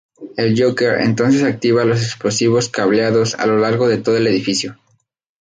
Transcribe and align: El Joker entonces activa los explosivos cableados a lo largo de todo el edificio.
El 0.35 0.59
Joker 0.59 0.99
entonces 0.99 1.43
activa 1.43 1.85
los 1.85 2.01
explosivos 2.01 2.69
cableados 2.69 3.35
a 3.35 3.45
lo 3.45 3.57
largo 3.59 3.87
de 3.87 3.99
todo 3.99 4.17
el 4.17 4.25
edificio. 4.25 4.79